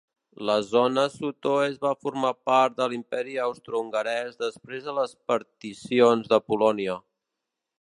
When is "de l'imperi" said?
2.79-3.37